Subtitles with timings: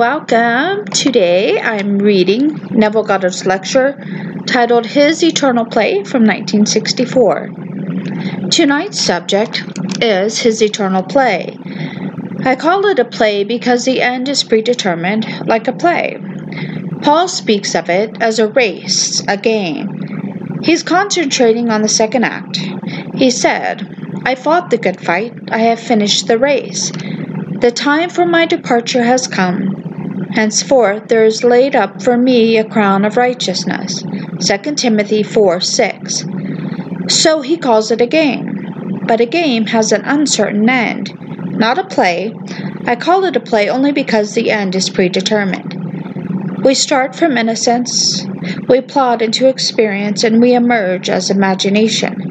[0.00, 0.86] Welcome.
[0.86, 4.02] Today I'm reading Neville Goddard's lecture
[4.46, 7.50] titled His Eternal Play from 1964.
[8.50, 9.62] Tonight's subject
[10.00, 11.54] is His Eternal Play.
[12.46, 16.16] I call it a play because the end is predetermined, like a play.
[17.02, 20.62] Paul speaks of it as a race, a game.
[20.62, 22.56] He's concentrating on the second act.
[23.16, 23.86] He said,
[24.24, 26.90] I fought the good fight, I have finished the race.
[27.60, 29.79] The time for my departure has come.
[30.32, 34.02] Henceforth there is laid up for me a crown of righteousness.
[34.40, 36.24] 2 Timothy 4 6.
[37.08, 39.02] So he calls it a game.
[39.06, 41.12] But a game has an uncertain end,
[41.58, 42.32] not a play.
[42.86, 45.74] I call it a play only because the end is predetermined.
[46.64, 48.24] We start from innocence,
[48.68, 52.30] we plod into experience, and we emerge as imagination.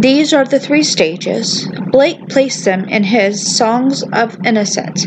[0.00, 1.68] These are the three stages.
[1.90, 5.06] Blake placed them in his Songs of Innocence,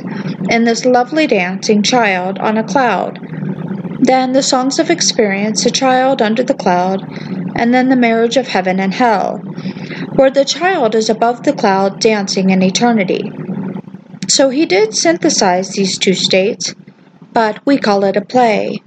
[0.51, 3.17] in this lovely dancing child on a cloud.
[4.01, 7.01] Then the Songs of Experience, a child under the cloud,
[7.55, 9.37] and then the marriage of heaven and hell,
[10.17, 13.31] where the child is above the cloud dancing in eternity.
[14.27, 16.75] So he did synthesize these two states,
[17.31, 18.81] but we call it a play.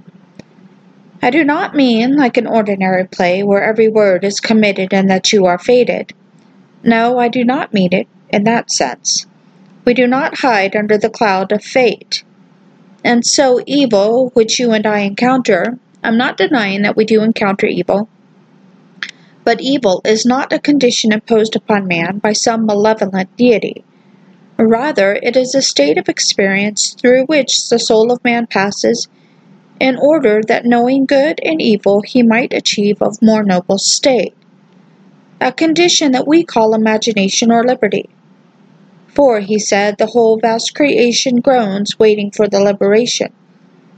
[1.23, 5.33] I do not mean like an ordinary play where every word is committed and that
[5.33, 6.13] you are fated.
[6.83, 9.25] No, I do not mean it in that sense.
[9.85, 12.23] We do not hide under the cloud of fate.
[13.03, 17.67] And so, evil, which you and I encounter, I'm not denying that we do encounter
[17.67, 18.09] evil,
[19.43, 23.85] but evil is not a condition imposed upon man by some malevolent deity.
[24.57, 29.07] Rather, it is a state of experience through which the soul of man passes
[29.79, 34.33] in order that knowing good and evil he might achieve a more noble state,
[35.39, 38.09] a condition that we call imagination or liberty.
[39.15, 43.31] For, he said, the whole vast creation groans waiting for the liberation,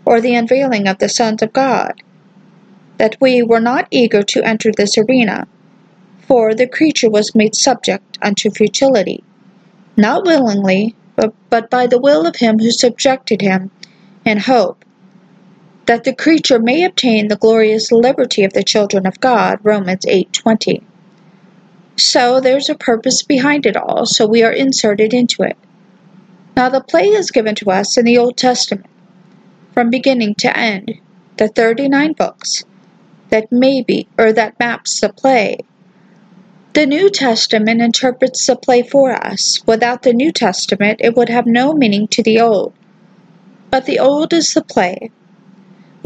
[0.06, 2.02] or the unveiling of the sons of God,
[2.98, 5.48] that we were not eager to enter this arena,
[6.20, 9.24] for the creature was made subject unto futility,
[9.98, 13.72] not willingly, but, but by the will of him who subjected him,
[14.24, 14.86] in hope
[15.88, 20.84] that the creature may obtain the glorious liberty of the children of God, Romans 8:20.
[21.98, 25.58] So there's a purpose behind it all, so we are inserted into it.
[26.56, 28.90] Now the play is given to us in the Old Testament,
[29.74, 31.00] from beginning to end,
[31.38, 32.64] the 39 books
[33.30, 35.58] that maybe or that maps the play.
[36.74, 39.62] The New Testament interprets the play for us.
[39.66, 42.74] Without the New Testament, it would have no meaning to the Old.
[43.72, 45.12] But the Old is the play,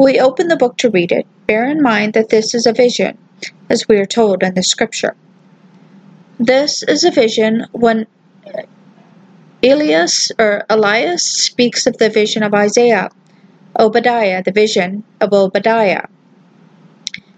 [0.01, 3.19] we open the book to read it, bear in mind that this is a vision,
[3.69, 5.15] as we are told in the scripture.
[6.41, 8.07] This is a vision when
[9.63, 13.11] Elias or Elias speaks of the vision of Isaiah,
[13.77, 16.07] Obadiah, the vision of Obadiah,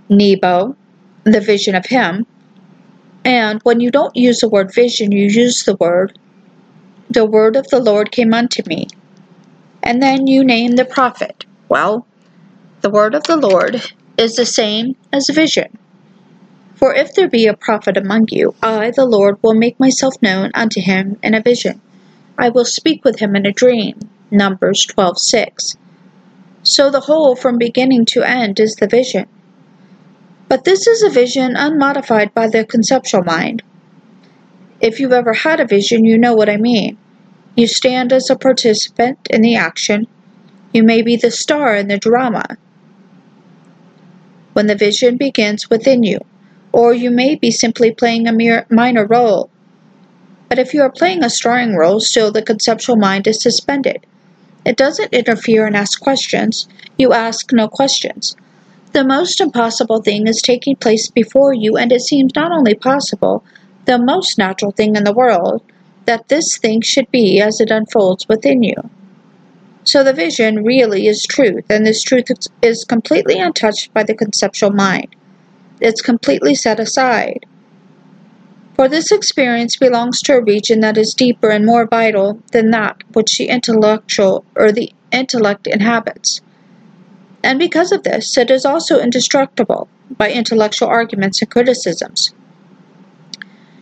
[0.07, 0.77] Nebo,
[1.25, 2.25] the vision of him,
[3.25, 6.17] and when you don't use the word vision, you use the word,
[7.09, 8.87] the word of the Lord came unto me.
[9.83, 11.45] And then you name the prophet.
[11.67, 12.07] Well,
[12.79, 13.83] the word of the Lord
[14.17, 15.77] is the same as vision.
[16.75, 20.51] For if there be a prophet among you, I, the Lord, will make myself known
[20.53, 21.81] unto him in a vision.
[22.37, 23.99] I will speak with him in a dream.
[24.31, 25.77] Numbers 12:6.
[26.63, 29.27] So the whole from beginning to end is the vision.
[30.49, 33.63] But this is a vision unmodified by the conceptual mind.
[34.81, 36.97] If you've ever had a vision, you know what I mean.
[37.55, 40.07] You stand as a participant in the action.
[40.73, 42.57] You may be the star in the drama
[44.53, 46.19] when the vision begins within you,
[46.73, 49.49] or you may be simply playing a mere minor role.
[50.49, 54.05] But if you are playing a starring role, still the conceptual mind is suspended.
[54.65, 56.67] It doesn't interfere and ask questions.
[56.97, 58.35] You ask no questions.
[58.91, 63.43] The most impossible thing is taking place before you, and it seems not only possible,
[63.85, 65.63] the most natural thing in the world,
[66.05, 68.75] that this thing should be as it unfolds within you.
[69.83, 72.27] So the vision really is truth, and this truth
[72.61, 75.15] is completely untouched by the conceptual mind.
[75.83, 77.45] It's completely set aside.
[78.75, 83.03] For this experience belongs to a region that is deeper and more vital than that
[83.11, 86.41] which the intellectual or the intellect inhabits.
[87.43, 92.33] And because of this, it is also indestructible by intellectual arguments and criticisms.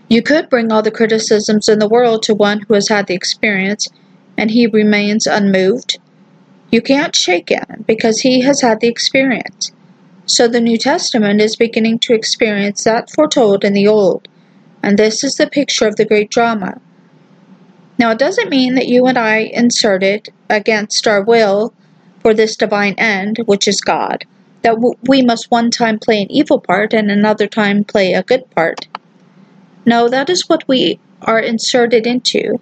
[0.10, 3.14] You could bring all the criticisms in the world to one who has had the
[3.14, 3.88] experience
[4.38, 6.00] and he remains unmoved,
[6.72, 9.72] you can't shake him because he has had the experience.
[10.26, 14.28] So the New Testament is beginning to experience that foretold in the Old,
[14.84, 16.80] and this is the picture of the great drama.
[17.98, 21.74] Now, it doesn't mean that you and I inserted against our will
[22.20, 24.26] for this divine end, which is God,
[24.62, 24.78] that
[25.08, 28.88] we must one time play an evil part and another time play a good part.
[29.86, 32.60] No, that is what we are inserted into.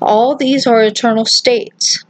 [0.00, 2.04] All these are eternal states.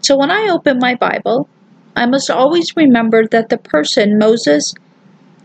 [0.00, 1.48] So when I open my Bible,
[1.96, 4.74] I must always remember that the person Moses,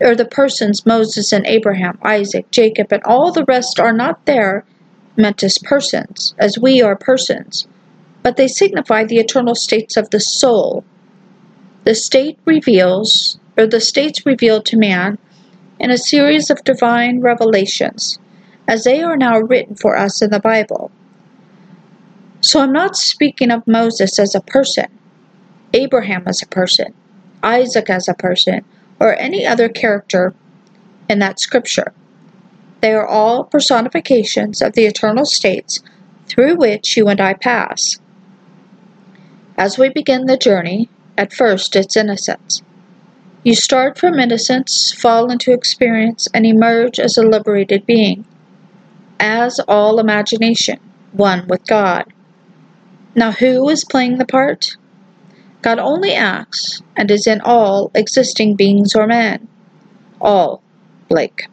[0.00, 4.64] or the persons Moses and Abraham, Isaac, Jacob, and all the rest are not there
[5.16, 7.68] meant as persons, as we are persons,
[8.22, 10.84] but they signify the eternal states of the soul.
[11.84, 15.18] The state reveals, or the states revealed to man
[15.78, 18.18] in a series of divine revelations,
[18.66, 20.90] as they are now written for us in the Bible.
[22.40, 24.86] So I'm not speaking of Moses as a person,
[25.72, 26.94] Abraham as a person,
[27.42, 28.64] Isaac as a person,
[28.98, 30.34] or any other character
[31.08, 31.92] in that scripture.
[32.80, 35.80] They are all personifications of the eternal states
[36.26, 37.98] through which you and I pass.
[39.56, 40.88] As we begin the journey,
[41.18, 42.62] at first it's innocence.
[43.42, 48.24] You start from innocence, fall into experience, and emerge as a liberated being,
[49.18, 50.78] as all imagination,
[51.12, 52.04] one with God.
[53.14, 54.76] Now, who is playing the part?
[55.62, 59.46] God only acts and is in all existing beings or men.
[60.20, 60.62] All,
[61.08, 61.48] Blake.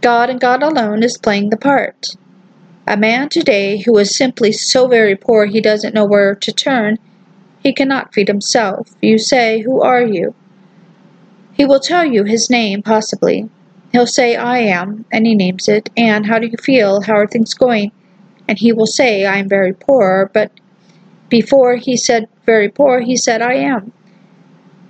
[0.00, 2.16] God and God alone is playing the part.
[2.86, 6.98] A man today who is simply so very poor he doesn't know where to turn,
[7.62, 8.90] he cannot feed himself.
[9.00, 10.34] You say, Who are you?
[11.52, 13.48] He will tell you his name, possibly.
[13.92, 17.02] He'll say, I am, and he names it, and how do you feel?
[17.02, 17.92] How are things going?
[18.48, 20.52] And he will say, I am very poor, but
[21.30, 23.92] before he said very poor, he said, I am.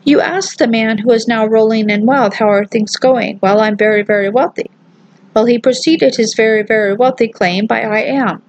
[0.04, 3.38] You ask the man who is now rolling in wealth, How are things going?
[3.42, 4.70] Well, I'm very, very wealthy.
[5.34, 8.42] Well, he proceeded his very, very wealthy claim by I am.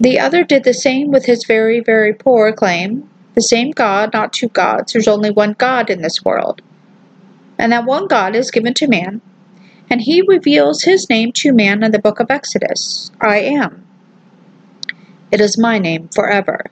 [0.00, 3.08] The other did the same with his very, very poor claim.
[3.34, 4.92] The same God, not two gods.
[4.92, 6.62] There's only one God in this world.
[7.58, 9.20] And that one God is given to man,
[9.90, 13.86] and he reveals his name to man in the book of Exodus I am.
[15.30, 16.66] It is my name forever.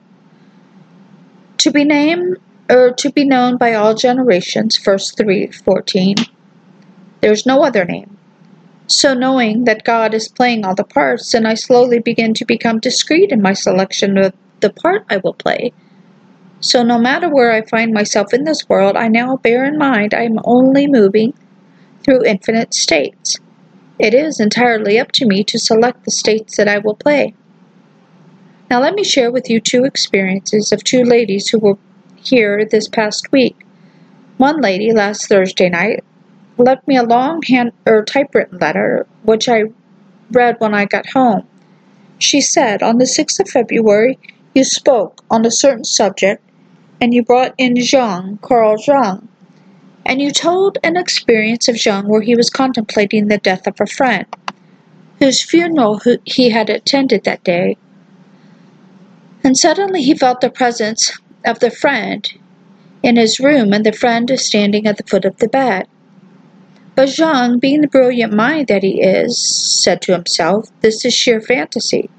[1.59, 2.37] To be named
[2.69, 6.15] or to be known by all generations, verse 314.
[7.21, 8.17] There's no other name.
[8.87, 12.79] So, knowing that God is playing all the parts, and I slowly begin to become
[12.79, 15.73] discreet in my selection of the part I will play.
[16.59, 20.13] So, no matter where I find myself in this world, I now bear in mind
[20.13, 21.33] I am only moving
[22.03, 23.39] through infinite states.
[23.99, 27.35] It is entirely up to me to select the states that I will play.
[28.69, 31.77] Now, let me share with you two experiences of two ladies who were
[32.15, 33.57] here this past week.
[34.37, 36.03] One lady last Thursday night
[36.57, 39.63] left me a long hand or typewritten letter, which I
[40.31, 41.47] read when I got home.
[42.19, 44.19] She said, On the 6th of February,
[44.53, 46.43] you spoke on a certain subject,
[47.01, 49.27] and you brought in Jung, Carl Jung,
[50.05, 53.87] and you told an experience of Jung where he was contemplating the death of a
[53.87, 54.25] friend,
[55.17, 57.77] whose funeral he had attended that day.
[59.43, 62.31] And suddenly he felt the presence of the friend
[63.01, 65.87] in his room, and the friend is standing at the foot of the bed.
[66.95, 71.39] But Jung, being the brilliant mind that he is, said to himself, This is sheer
[71.39, 72.09] fantasy.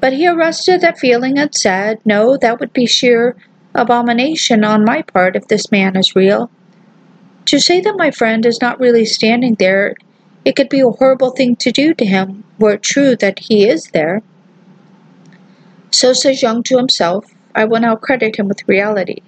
[0.00, 3.34] But he arrested that feeling and said, No, that would be sheer
[3.74, 6.50] abomination on my part if this man is real.
[7.46, 9.94] To say that my friend is not really standing there,
[10.44, 13.66] it could be a horrible thing to do to him were it true that he
[13.66, 14.22] is there.
[15.90, 19.22] So says Jung to himself, I will now credit him with reality.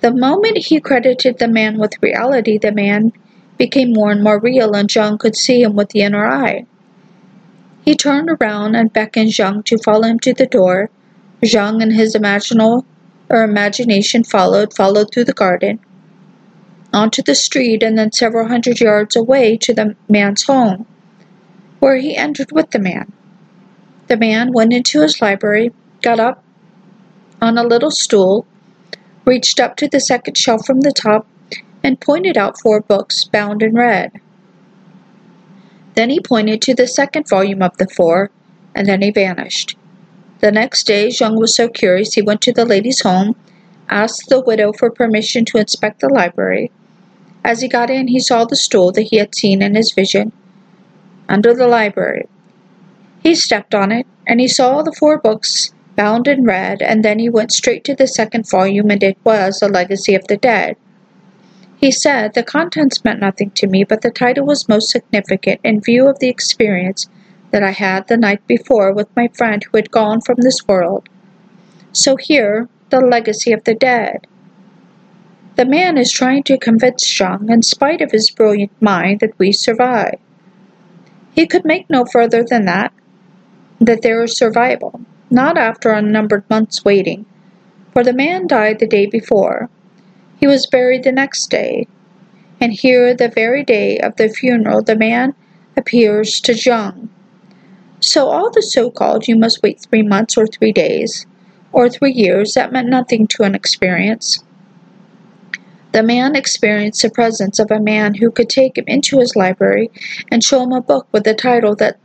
[0.00, 3.12] The moment he credited the man with reality, the man
[3.56, 6.66] became more and more real, and Jung could see him with the inner eye.
[7.84, 10.90] He turned around and beckoned Jung to follow him to the door.
[11.42, 12.84] Jung and his imaginal
[13.30, 15.80] or imagination followed, followed through the garden,
[16.92, 20.86] onto the street, and then several hundred yards away to the man's home,
[21.80, 23.12] where he entered with the man.
[24.08, 25.72] The man went into his library,
[26.02, 26.42] got up
[27.42, 28.46] on a little stool,
[29.24, 31.26] reached up to the second shelf from the top,
[31.82, 34.12] and pointed out four books bound in red.
[35.94, 38.30] Then he pointed to the second volume of the four,
[38.74, 39.76] and then he vanished.
[40.40, 43.36] The next day, Jung was so curious he went to the lady's home,
[43.90, 46.70] asked the widow for permission to inspect the library.
[47.44, 50.32] As he got in, he saw the stool that he had seen in his vision
[51.28, 52.26] under the library.
[53.22, 57.18] He stepped on it, and he saw the four books bound in red, and then
[57.18, 60.76] he went straight to the second volume, and it was A Legacy of the Dead.
[61.76, 65.80] He said, The contents meant nothing to me, but the title was most significant in
[65.80, 67.08] view of the experience
[67.50, 71.08] that I had the night before with my friend who had gone from this world.
[71.92, 74.26] So here, the legacy of the dead.
[75.56, 79.50] The man is trying to convince Jung, in spite of his brilliant mind, that we
[79.50, 80.18] survive.
[81.34, 82.92] He could make no further than that,
[83.80, 87.26] that there is survival, not after unnumbered months waiting,
[87.92, 89.70] for the man died the day before.
[90.40, 91.86] He was buried the next day,
[92.60, 95.34] and here, the very day of the funeral, the man
[95.76, 97.08] appears to Jung.
[98.00, 101.26] So all the so-called you must wait three months or three days,
[101.72, 104.42] or three years, that meant nothing to an experience.
[105.92, 109.90] The man experienced the presence of a man who could take him into his library
[110.30, 111.98] and show him a book with a title that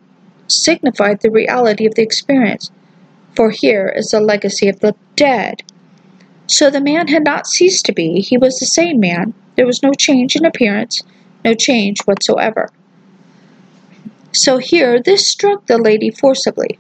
[0.48, 2.72] signified the reality of the experience.
[3.36, 5.64] For here is the legacy of the dead.
[6.48, 8.20] So the man had not ceased to be.
[8.20, 9.34] He was the same man.
[9.56, 11.02] There was no change in appearance,
[11.44, 12.70] no change whatsoever.
[14.32, 16.80] So here, this struck the lady forcibly.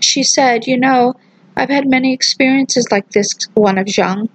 [0.00, 1.14] She said, You know,
[1.56, 4.28] I've had many experiences like this one of Jung.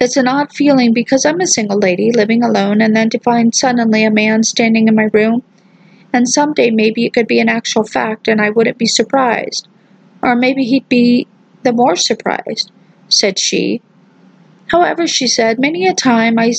[0.00, 3.54] It's an odd feeling because I'm a single lady living alone and then to find
[3.54, 5.42] suddenly a man standing in my room.
[6.12, 9.68] And someday maybe it could be an actual fact and I wouldn't be surprised.
[10.22, 11.26] Or maybe he'd be
[11.62, 12.72] the more surprised,
[13.08, 13.80] said she.
[14.68, 16.52] However, she said, many a time I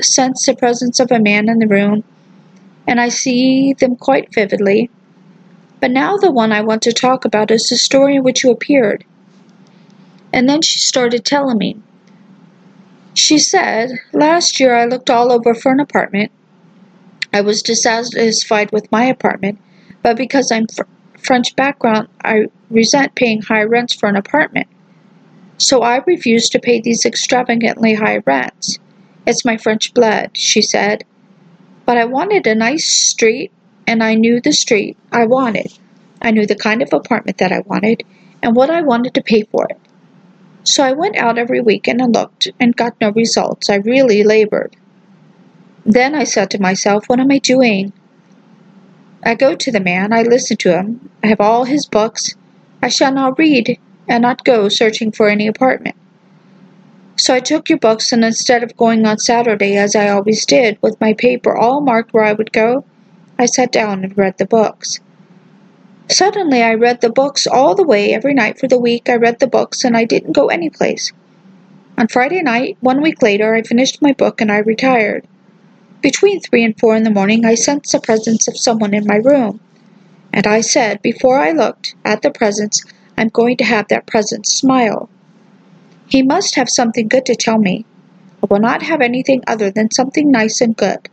[0.00, 2.04] sense the presence of a man in the room,
[2.86, 4.90] and I see them quite vividly.
[5.80, 8.50] But now the one I want to talk about is the story in which you
[8.50, 9.04] appeared.
[10.32, 11.76] And then she started telling me.
[13.14, 16.32] She said, Last year I looked all over for an apartment.
[17.32, 19.58] I was dissatisfied with my apartment,
[20.02, 20.82] but because I'm fr-
[21.18, 24.66] French background, I resent paying high rents for an apartment.
[25.56, 28.78] So I refused to pay these extravagantly high rents.
[29.26, 31.04] It's my French blood, she said.
[31.86, 33.52] But I wanted a nice street,
[33.86, 35.72] and I knew the street I wanted.
[36.20, 38.02] I knew the kind of apartment that I wanted,
[38.42, 39.78] and what I wanted to pay for it.
[40.64, 43.70] So I went out every weekend and looked and got no results.
[43.70, 44.76] I really labored.
[45.84, 47.92] Then I said to myself, What am I doing?
[49.24, 52.34] I go to the man, I listen to him, I have all his books.
[52.82, 55.96] I shall not read and not go searching for any apartment.
[57.16, 60.78] So I took your books, and instead of going on Saturday as I always did,
[60.82, 62.84] with my paper all marked where I would go,
[63.38, 65.00] I sat down and read the books.
[66.08, 69.08] Suddenly I read the books all the way every night for the week.
[69.08, 71.12] I read the books and I didn't go any place.
[71.96, 75.26] On Friday night, one week later, I finished my book and I retired.
[76.02, 79.16] Between three and four in the morning, I sensed the presence of someone in my
[79.16, 79.60] room.
[80.32, 82.82] And I said, before I looked at the presence,
[83.16, 85.08] I'm going to have that presence smile.
[86.08, 87.86] He must have something good to tell me.
[88.42, 91.08] I will not have anything other than something nice and good.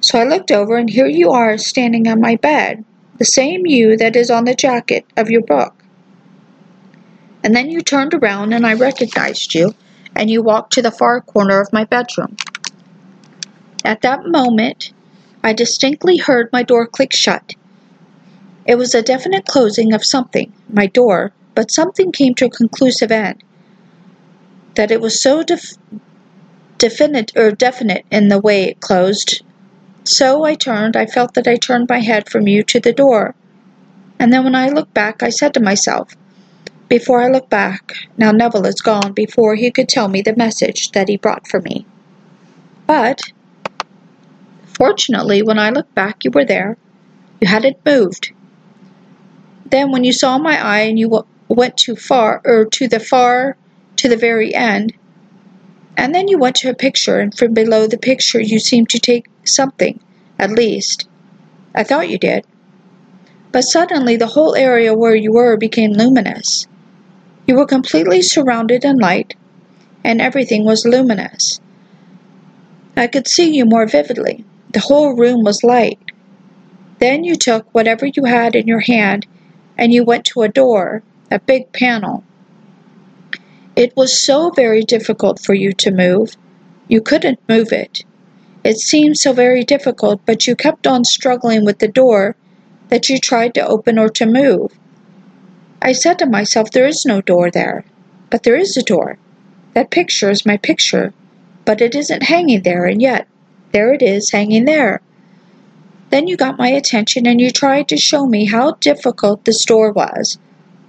[0.00, 2.84] So I looked over, and here you are standing on my bed,
[3.18, 5.74] the same you that is on the jacket of your book.
[7.44, 9.74] And then you turned around and I recognized you,
[10.16, 12.36] and you walked to the far corner of my bedroom.
[13.88, 14.92] At that moment,
[15.42, 17.56] I distinctly heard my door click shut.
[18.64, 23.10] It was a definite closing of something, my door, but something came to a conclusive
[23.10, 23.42] end.
[24.76, 25.76] That it was so def-
[26.76, 29.42] definite or definite in the way it closed
[30.08, 33.34] so I turned, I felt that I turned my head from you to the door.
[34.18, 36.16] And then when I looked back, I said to myself,
[36.88, 40.92] Before I look back, now Neville is gone before he could tell me the message
[40.92, 41.84] that he brought for me.
[42.86, 43.20] But,
[44.78, 46.78] fortunately, when I looked back, you were there.
[47.40, 48.32] You hadn't moved.
[49.66, 53.00] Then, when you saw my eye and you w- went too far, or to the
[53.00, 53.56] far,
[53.96, 54.94] to the very end,
[55.96, 58.98] and then you went to a picture, and from below the picture you seemed to
[58.98, 60.00] take something,
[60.38, 61.08] at least.
[61.74, 62.46] I thought you did.
[63.52, 66.66] But suddenly the whole area where you were became luminous.
[67.46, 69.34] You were completely surrounded in light,
[70.04, 71.60] and everything was luminous.
[72.96, 74.44] I could see you more vividly.
[74.72, 75.98] The whole room was light.
[76.98, 79.26] Then you took whatever you had in your hand
[79.76, 82.24] and you went to a door, a big panel.
[83.76, 86.36] It was so very difficult for you to move.
[86.88, 88.04] You couldn't move it.
[88.64, 92.36] It seemed so very difficult, but you kept on struggling with the door
[92.88, 94.72] that you tried to open or to move.
[95.80, 97.84] I said to myself, There is no door there.
[98.30, 99.16] But there is a door.
[99.74, 101.14] That picture is my picture,
[101.64, 103.28] but it isn't hanging there, and yet
[103.72, 105.00] there it is hanging there.
[106.10, 109.92] Then you got my attention and you tried to show me how difficult this door
[109.92, 110.38] was.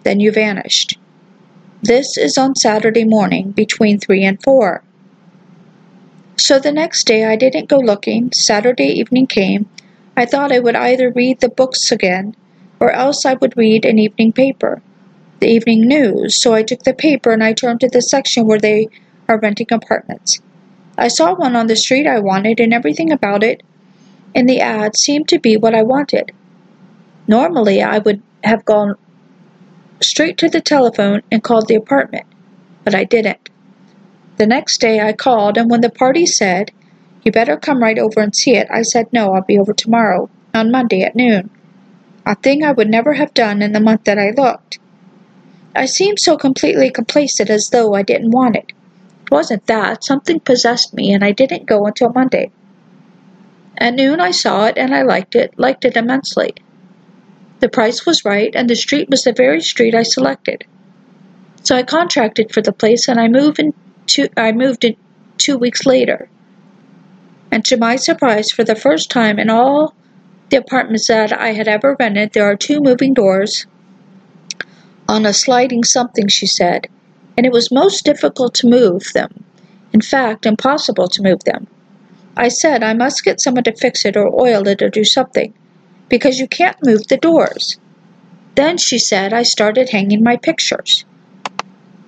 [0.04, 0.98] Then you vanished.
[1.82, 4.84] This is on Saturday morning between 3 and 4.
[6.38, 8.32] So the next day I didn't go looking.
[8.32, 9.70] Saturday evening came.
[10.16, 12.36] I thought I would either read the books again,
[12.80, 14.82] or else I would read an evening paper,
[15.40, 16.36] the evening news.
[16.36, 18.88] So I took the paper and I turned to the section where they
[19.28, 20.42] are renting apartments.
[21.00, 23.64] I saw one on the street I wanted, and everything about it
[24.36, 26.34] in the ad seemed to be what I wanted.
[27.26, 28.96] Normally, I would have gone
[30.02, 32.26] straight to the telephone and called the apartment,
[32.84, 33.50] but I didn't.
[34.36, 36.72] The next day I called, and when the party said,
[37.24, 40.30] You better come right over and see it, I said, No, I'll be over tomorrow,
[40.54, 41.50] on Monday at noon.
[42.26, 44.80] A thing I would never have done in the month that I looked.
[45.74, 48.74] I seemed so completely complacent as though I didn't want it.
[49.30, 52.52] Wasn't that, something possessed me, and I didn't go until Monday.
[53.78, 56.54] At noon I saw it, and I liked it, liked it immensely.
[57.60, 60.66] The price was right, and the street was the very street I selected.
[61.64, 63.74] So I contracted for the place, and I moved in
[64.08, 64.96] two, I moved in
[65.38, 66.30] two weeks later.
[67.52, 69.94] And to my surprise, for the first time in all
[70.50, 73.68] the apartments that I had ever rented, there are two moving doors
[75.08, 76.88] on a sliding something, she said,
[77.40, 79.46] and it was most difficult to move them.
[79.94, 81.68] In fact, impossible to move them.
[82.36, 85.54] I said I must get someone to fix it or oil it or do something,
[86.10, 87.78] because you can't move the doors.
[88.56, 91.06] Then, she said, I started hanging my pictures.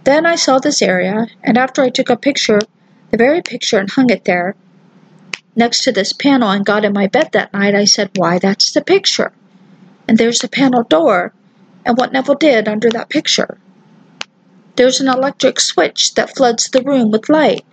[0.04, 2.60] Then I saw this area, and after I took a picture,
[3.12, 4.58] the very picture, and hung it there,
[5.56, 8.74] next to this panel, and got in my bed that night, I said, Why, that's
[8.74, 9.32] the picture.
[10.10, 11.32] And there's the panel door,
[11.86, 13.58] and what Neville did under that picture.
[14.82, 17.64] There's an electric switch that floods the room with light,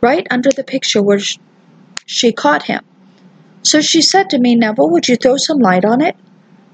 [0.00, 1.20] right under the picture where
[2.04, 2.84] she caught him.
[3.62, 6.16] So she said to me, Neville, would you throw some light on it?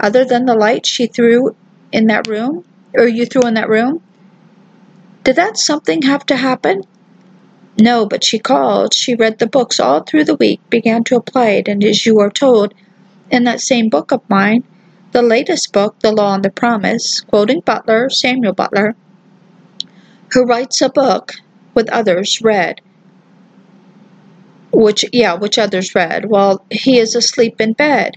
[0.00, 1.54] Other than the light she threw
[1.92, 2.64] in that room,
[2.94, 4.02] or you threw in that room?
[5.22, 6.84] Did that something have to happen?
[7.78, 8.94] No, but she called.
[8.94, 12.20] She read the books all through the week, began to apply it, and as you
[12.20, 12.72] are told,
[13.30, 14.64] in that same book of mine,
[15.12, 18.96] the latest book, The Law and the Promise, quoting Butler, Samuel Butler,
[20.32, 21.32] who writes a book
[21.74, 22.80] with others read
[24.74, 28.14] which yeah, which others read, while he is asleep in bed.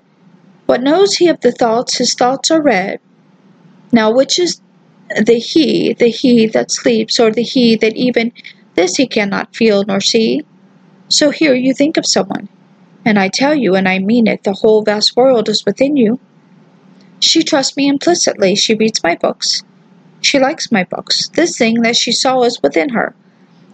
[0.65, 2.99] What knows he of the thoughts his thoughts are read?
[3.91, 4.61] Now which is
[5.23, 8.33] the he, the he that sleeps, or the he that even
[8.75, 10.41] this he cannot feel nor see?
[11.09, 12.49] So here you think of someone,
[13.05, 16.19] and I tell you, and I mean it, the whole vast world is within you.
[17.19, 19.63] She trusts me implicitly, she reads my books.
[20.21, 21.29] She likes my books.
[21.29, 23.15] This thing that she saw is within her.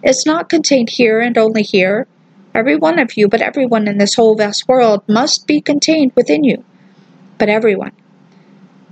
[0.04, 2.08] It's not contained here and only here.
[2.54, 6.44] Every one of you, but everyone in this whole vast world, must be contained within
[6.44, 6.64] you.
[7.38, 7.94] But everyone.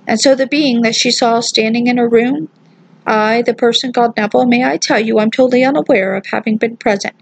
[0.07, 2.49] And so the being that she saw standing in her room,
[3.05, 6.77] I, the person called Neville, may I tell you, I'm totally unaware of having been
[6.77, 7.15] present.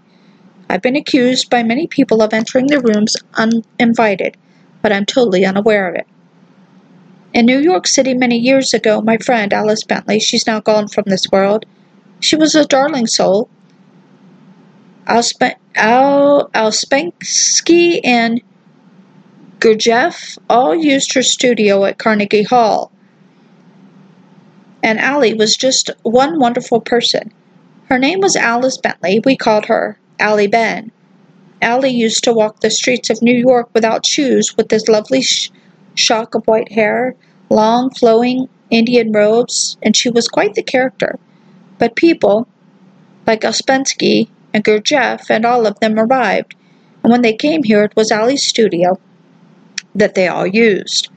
[0.68, 4.36] I've been accused by many people of entering the rooms uninvited,
[4.82, 6.06] but I'm totally unaware of it.
[7.32, 11.04] In New York City many years ago, my friend Alice Bentley, she's now gone from
[11.06, 11.64] this world,
[12.18, 13.48] she was a darling soul,
[15.06, 18.42] Alsp- Al- Alspansky and
[19.60, 22.90] Gurdjieff all used her studio at Carnegie Hall.
[24.82, 27.32] And Allie was just one wonderful person.
[27.88, 29.20] Her name was Alice Bentley.
[29.24, 30.90] We called her Allie Ben.
[31.60, 35.50] Allie used to walk the streets of New York without shoes with this lovely sh-
[36.00, 37.14] shock of white hair,
[37.50, 41.18] long flowing Indian robes, and she was quite the character.
[41.78, 42.46] But people,
[43.26, 46.54] like Ouspensky and Gurdjieff and all of them arrived,
[47.02, 48.98] and when they came here it was Allie's studio
[49.94, 51.10] that they all used.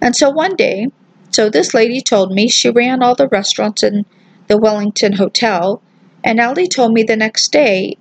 [0.00, 0.88] And so one day,
[1.30, 4.04] so this lady told me she ran all the restaurants in
[4.48, 5.82] the Wellington Hotel,
[6.24, 7.96] and Ali told me the next day,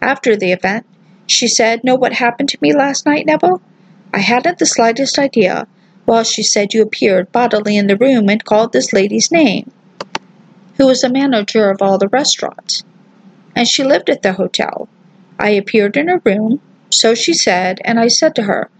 [0.00, 0.86] after the event,
[1.26, 3.62] she said, Know what happened to me last night, Neville?
[4.12, 5.66] I hadn't the slightest idea.
[6.06, 9.70] Well, she said you appeared bodily in the room and called this lady's name,
[10.76, 12.84] who was the manager of all the restaurants
[13.54, 14.88] and she lived at the hotel.
[15.38, 18.70] I appeared in her room, so she said, and I said to her,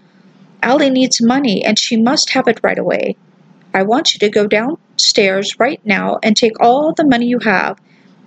[0.63, 3.17] Allie needs money and she must have it right away.
[3.75, 7.81] I want you to go downstairs right now and take all the money you have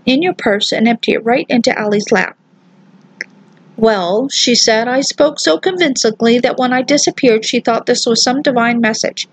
[0.06, 2.38] in your purse and empty it right into Allie's lap.
[3.78, 8.24] Well, she said, I spoke so convincingly that when I disappeared, she thought this was
[8.24, 9.28] some divine message.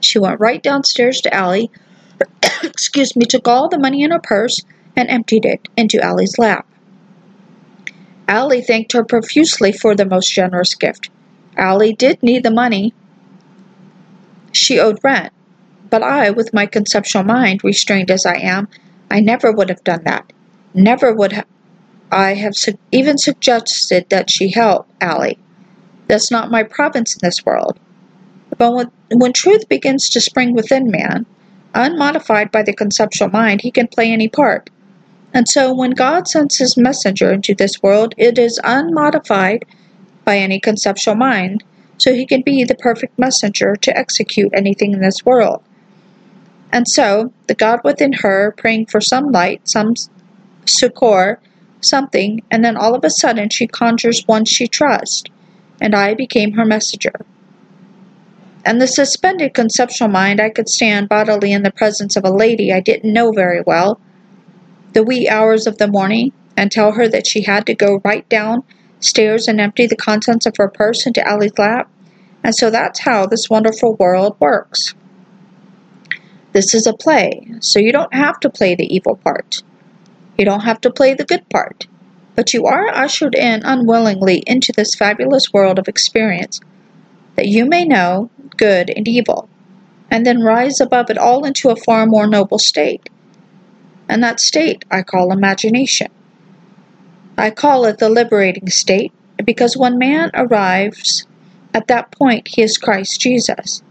[0.00, 1.70] She went right downstairs to Allie,
[2.62, 4.62] excuse me, took all the money in her purse,
[4.96, 6.66] and emptied it into Allie's lap.
[8.26, 11.10] Allie thanked her profusely for the most generous gift.
[11.56, 12.94] Allie did need the money.
[14.50, 15.32] She owed rent,
[15.90, 18.68] but I, with my conceptual mind, restrained as I am,
[19.10, 20.32] I never would have done that.
[20.72, 21.32] Never would
[22.10, 25.38] I have su- even suggested that she help Allie.
[26.06, 27.78] That's not my province in this world.
[28.56, 31.26] But when, when truth begins to spring within man,
[31.74, 34.70] unmodified by the conceptual mind, he can play any part.
[35.32, 39.64] And so when God sends his messenger into this world, it is unmodified
[40.24, 41.64] by any conceptual mind,
[41.98, 45.62] so he can be the perfect messenger to execute anything in this world.
[46.72, 49.94] And so, the God within her praying for some light, some
[50.66, 51.40] succor,
[51.84, 55.24] something, and then all of a sudden she conjures one she trusts,
[55.80, 57.12] and I became her messenger.
[58.64, 62.72] And the suspended conceptual mind I could stand bodily in the presence of a lady
[62.72, 64.00] I didn't know very well,
[64.94, 68.28] the wee hours of the morning, and tell her that she had to go right
[68.28, 68.64] down
[69.00, 71.90] stairs and empty the contents of her purse into Allie's lap.
[72.42, 74.94] And so that's how this wonderful world works.
[76.52, 79.62] This is a play, so you don't have to play the evil part.
[80.36, 81.86] You don't have to play the good part,
[82.34, 86.60] but you are ushered in unwillingly into this fabulous world of experience
[87.36, 89.48] that you may know good and evil,
[90.10, 93.08] and then rise above it all into a far more noble state.
[94.08, 96.08] And that state I call imagination.
[97.36, 99.12] I call it the liberating state
[99.44, 101.26] because when man arrives
[101.72, 103.82] at that point, he is Christ Jesus.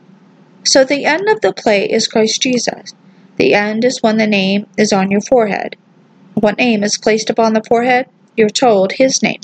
[0.63, 2.93] So the end of the play is Christ Jesus.
[3.35, 5.75] The end is when the name is on your forehead.
[6.35, 8.07] What name is placed upon the forehead?
[8.35, 9.41] You're told his name.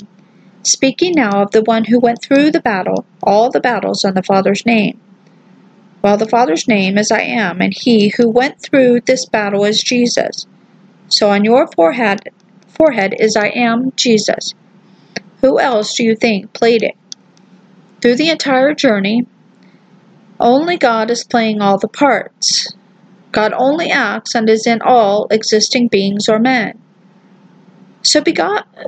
[0.62, 4.22] Speaking now of the one who went through the battle, all the battles on the
[4.22, 5.00] Father's name.
[6.02, 9.82] Well, the Father's name is I am, and he who went through this battle is
[9.82, 10.46] Jesus.
[11.08, 12.30] So on your forehead,
[12.68, 14.54] forehead is I am Jesus.
[15.40, 16.96] Who else do you think played it?
[18.00, 19.26] Through the entire journey,
[20.38, 22.68] only God is playing all the parts.
[23.32, 26.80] God only acts and is in all existing beings or men.
[28.02, 28.22] So,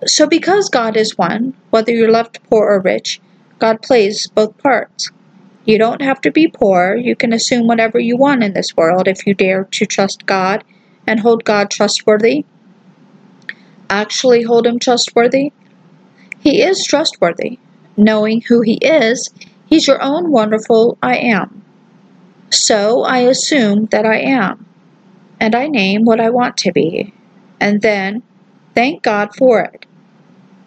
[0.07, 3.21] so because God is one, whether you're left poor or rich,
[3.59, 5.11] God plays both parts.
[5.65, 6.97] You don't have to be poor.
[6.97, 10.65] You can assume whatever you want in this world if you dare to trust God
[11.07, 12.45] and hold God trustworthy.
[13.89, 15.53] Actually, hold Him trustworthy.
[16.41, 17.59] He is trustworthy.
[17.97, 19.31] Knowing who He is,
[19.67, 21.62] He's your own wonderful I am.
[22.53, 24.67] So I assume that I am,
[25.41, 27.15] and I name what I want to be,
[27.59, 28.23] and then
[28.75, 29.87] thank God for it.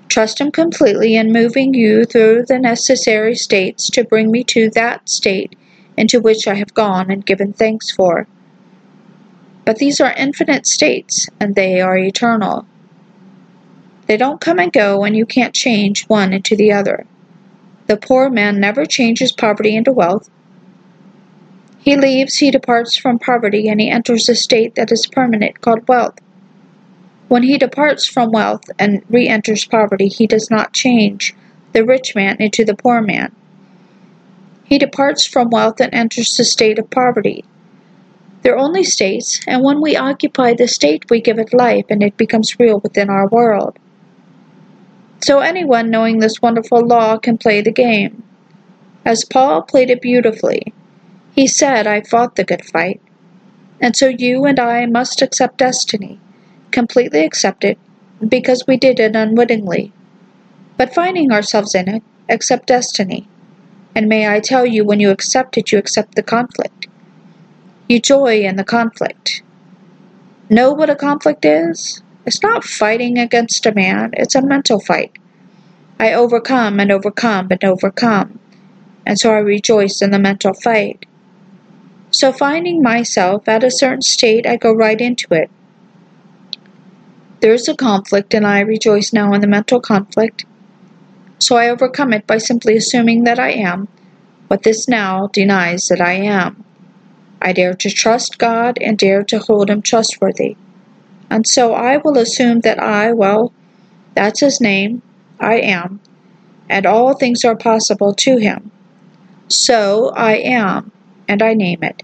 [0.10, 5.08] Trust Him completely in moving you through the necessary states to bring me to that
[5.08, 5.56] state
[5.96, 8.28] into which I have gone and given thanks for.
[9.64, 12.66] But these are infinite states, and they are eternal.
[14.08, 17.06] They don't come and go, and you can't change one into the other.
[17.86, 20.32] The poor man never changes poverty into wealth.
[21.86, 25.88] He leaves, he departs from poverty, and he enters a state that is permanent called
[25.88, 26.18] wealth.
[27.28, 31.36] When he departs from wealth and re enters poverty, he does not change
[31.74, 33.32] the rich man into the poor man.
[34.64, 37.46] He departs from wealth and enters the state of poverty.
[38.42, 42.18] They're only states, and when we occupy the state, we give it life, and it
[42.18, 43.78] becomes real within our world.
[45.22, 48.24] So anyone knowing this wonderful law can play the game.
[49.06, 50.74] As Paul played it beautifully,
[51.36, 53.02] he said, I fought the good fight.
[53.82, 56.20] And so you and I must accept destiny,
[56.72, 57.78] completely accept it,
[58.26, 59.92] because we did it unwittingly.
[60.78, 63.28] But finding ourselves in it, accept destiny.
[63.94, 66.88] And may I tell you, when you accept it, you accept the conflict.
[67.90, 69.44] You joy in the conflict.
[70.50, 72.02] Know what a conflict is?
[72.26, 75.12] It's not fighting against a man, it's a mental fight.
[76.00, 78.40] I overcome and overcome and overcome,
[79.06, 81.06] and so I rejoice in the mental fight.
[82.16, 85.52] So, finding myself at a certain state, I go right into it.
[87.42, 90.46] There's a conflict, and I rejoice now in the mental conflict.
[91.40, 93.90] So I overcome it by simply assuming that I am
[94.48, 96.64] what this now denies that I am.
[97.42, 100.56] I dare to trust God and dare to hold Him trustworthy.
[101.30, 103.52] And so I will assume that I, well,
[104.14, 105.02] that's his name,
[105.38, 106.00] I am,
[106.70, 108.72] and all things are possible to him.
[109.50, 110.94] So I am,
[111.28, 112.04] and I name it.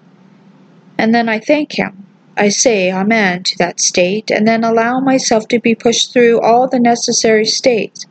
[0.98, 2.06] And then I thank him.
[2.38, 6.68] I say Amen to that state, and then allow myself to be pushed through all
[6.68, 8.06] the necessary states,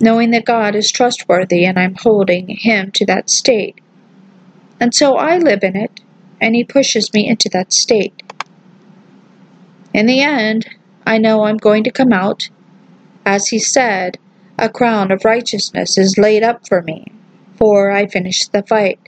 [0.00, 3.80] knowing that God is trustworthy and I'm holding him to that state.
[4.80, 6.00] And so I live in it,
[6.40, 8.22] and he pushes me into that state.
[9.94, 10.68] In the end,
[11.06, 12.50] I know I'm going to come out.
[13.24, 14.18] As he said,
[14.58, 17.06] a crown of righteousness is laid up for me,
[17.56, 18.98] for I finished the fight.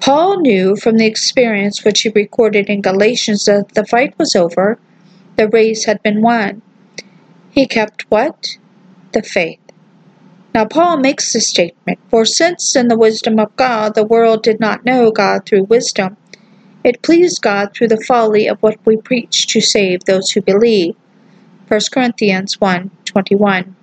[0.00, 4.78] Paul knew from the experience which he recorded in Galatians that the fight was over,
[5.36, 6.62] the race had been won.
[7.50, 8.58] He kept what?
[9.12, 9.60] The faith.
[10.54, 14.58] Now, Paul makes this statement For since in the wisdom of God the world did
[14.58, 16.16] not know God through wisdom,
[16.82, 20.94] it pleased God through the folly of what we preach to save those who believe.
[21.68, 23.75] 1 Corinthians 1 21.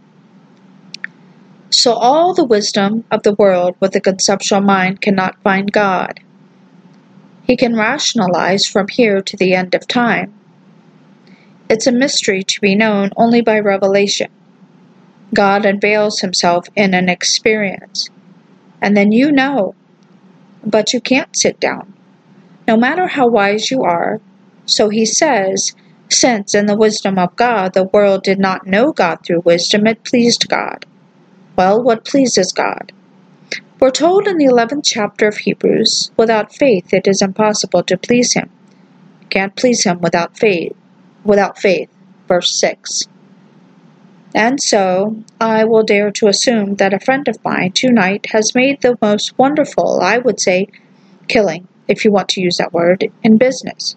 [1.73, 6.19] So all the wisdom of the world with the conceptual mind cannot find God.
[7.45, 10.35] He can rationalize from here to the end of time.
[11.71, 14.29] It's a mystery to be known only by revelation.
[15.33, 18.11] God unveils himself in an experience,
[18.79, 19.73] and then you know,
[20.63, 21.91] but you can't sit down.
[22.67, 24.21] No matter how wise you are,
[24.67, 25.73] so he says,
[26.07, 30.03] since in the wisdom of God the world did not know God through wisdom, it
[30.03, 30.85] pleased God.
[31.55, 32.91] Well, what pleases God?
[33.79, 38.33] We're told in the 11th chapter of Hebrews, without faith it is impossible to please
[38.33, 38.49] him.
[39.29, 40.75] Can't please him without faith.
[41.23, 41.89] Without faith.
[42.27, 43.07] Verse 6.
[44.33, 48.81] And so, I will dare to assume that a friend of mine tonight has made
[48.81, 50.69] the most wonderful, I would say,
[51.27, 53.95] killing, if you want to use that word, in business.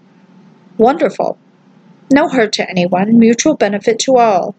[0.77, 1.39] Wonderful.
[2.13, 4.55] No hurt to anyone, mutual benefit to all.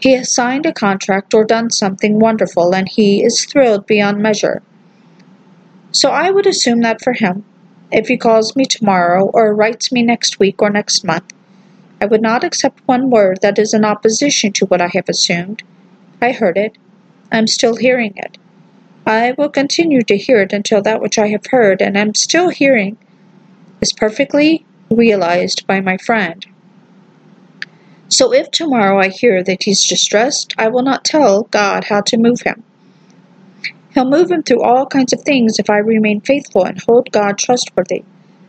[0.00, 4.62] He has signed a contract or done something wonderful, and he is thrilled beyond measure.
[5.92, 7.44] So I would assume that for him,
[7.92, 11.34] if he calls me tomorrow or writes me next week or next month,
[12.00, 15.62] I would not accept one word that is in opposition to what I have assumed.
[16.22, 16.78] I heard it.
[17.30, 18.38] I am still hearing it.
[19.06, 22.48] I will continue to hear it until that which I have heard and am still
[22.48, 22.96] hearing
[23.80, 26.46] is perfectly realized by my friend.
[28.10, 32.18] So if tomorrow I hear that he's distressed, I will not tell God how to
[32.18, 32.64] move him.
[33.94, 37.38] He'll move him through all kinds of things if I remain faithful and hold God
[37.38, 38.04] trustworthy.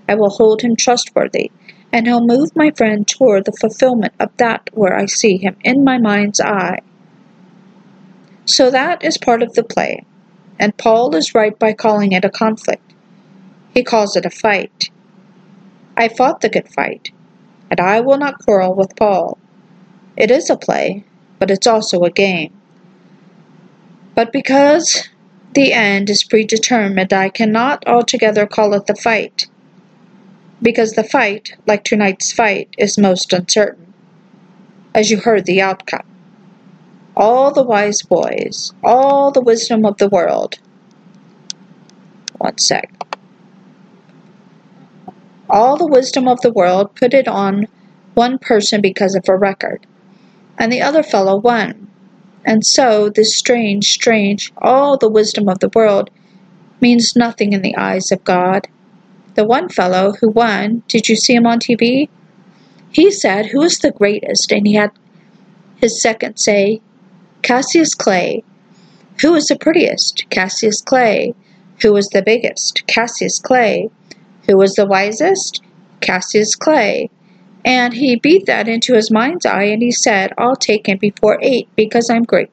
[0.10, 1.52] I will hold him trustworthy,
[1.94, 5.84] and he'll move my friend toward the fulfillment of that where I see him in
[5.84, 6.80] my mind's eye.
[8.46, 10.06] So that is part of the play,
[10.60, 12.94] and Paul is right by calling it a conflict.
[13.74, 14.90] He calls it a fight.
[15.96, 17.12] I fought the good fight,
[17.70, 19.38] and I will not quarrel with Paul.
[20.18, 21.06] It is a play,
[21.40, 22.54] but it's also a game.
[24.14, 25.08] But because
[25.54, 29.48] the end is predetermined, I cannot altogether call it the fight,
[30.62, 33.94] because the fight, like tonight's fight, is most uncertain,
[34.94, 36.06] as you heard the outcome.
[37.16, 40.60] All the wise boys, all the wisdom of the world.
[42.38, 42.92] One sec.
[45.50, 47.68] All the wisdom of the world put it on
[48.14, 49.86] one person because of a record
[50.62, 51.90] and the other fellow won.
[52.46, 56.12] And so this strange, strange, all the wisdom of the world
[56.80, 58.68] means nothing in the eyes of God.
[59.34, 62.10] The one fellow who won, did you see him on TV?
[62.92, 64.52] He said, Who is the greatest?
[64.52, 64.92] And he had
[65.78, 66.80] his second say,
[67.42, 68.44] Cassius Clay.
[69.22, 70.30] Who is the prettiest?
[70.30, 71.34] Cassius Clay.
[71.82, 72.86] Who is the biggest?
[72.86, 73.90] Cassius Clay.
[74.48, 75.64] Who is the wisest?
[76.02, 77.10] Cassius Clay.
[77.64, 81.38] And he beat that into his mind's eye and he said, I'll take him before
[81.42, 82.52] eight because I'm great.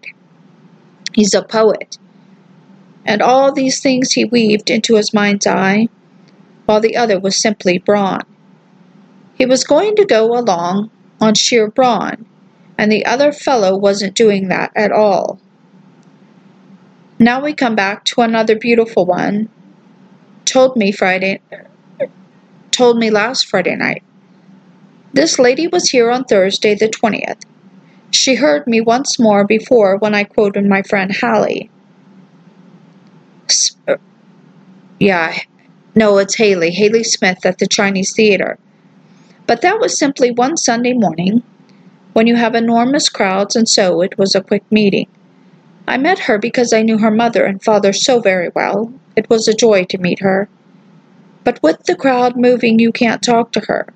[1.15, 1.99] He's a poet.
[3.07, 5.89] And all these things he weaved into his mind's eye,
[6.67, 8.23] while the other was simply brawn.
[9.35, 10.91] He was going to go along
[11.21, 12.27] on sheer brawn,
[12.77, 15.41] and the other fellow wasn't doing that at all.
[17.19, 19.49] Now we come back to another beautiful one.
[20.45, 21.41] Told me Friday
[22.71, 24.03] told me last Friday night.
[25.13, 27.41] This lady was here on Thursday the 20th.
[28.11, 31.71] She heard me once more before when I quoted my friend Hallie.
[33.87, 33.97] Uh,
[35.01, 35.39] yeah,
[35.95, 38.59] no, it's Haley, Haley Smith at the Chinese Theater.
[39.47, 41.43] But that was simply one Sunday morning
[42.13, 45.09] when you have enormous crowds, and so it was a quick meeting.
[45.87, 48.93] I met her because I knew her mother and father so very well.
[49.17, 50.51] It was a joy to meet her.
[51.45, 53.87] But with the crowd moving, you can't talk to her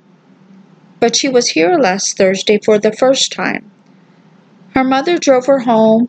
[1.03, 3.69] but she was here last Thursday for the first time.
[4.73, 6.09] Her mother drove her home,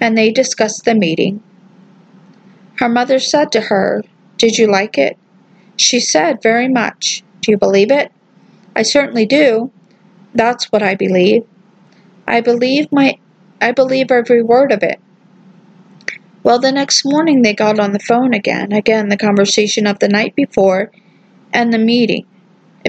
[0.00, 1.42] and they discussed the meeting.
[2.76, 4.04] Her mother said to her,
[4.38, 5.18] Did you like it?
[5.74, 7.24] She said, Very much.
[7.40, 8.12] Do you believe it?
[8.76, 9.72] I certainly do.
[10.32, 11.44] That's what I believe.
[12.24, 13.18] I believe my
[13.60, 15.00] I believe every word of it.
[16.44, 20.08] Well, the next morning they got on the phone again, again the conversation of the
[20.08, 20.92] night before
[21.52, 22.26] and the meeting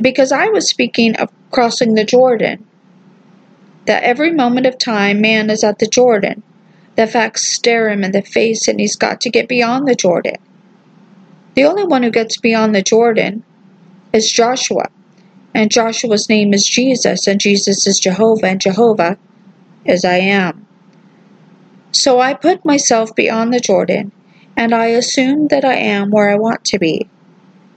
[0.01, 2.65] because I was speaking of crossing the Jordan.
[3.85, 6.43] That every moment of time man is at the Jordan.
[6.95, 10.37] The facts stare him in the face and he's got to get beyond the Jordan.
[11.55, 13.43] The only one who gets beyond the Jordan
[14.13, 14.85] is Joshua.
[15.53, 19.17] And Joshua's name is Jesus, and Jesus is Jehovah, and Jehovah
[19.83, 20.65] is I am.
[21.91, 24.13] So I put myself beyond the Jordan,
[24.55, 27.09] and I assume that I am where I want to be,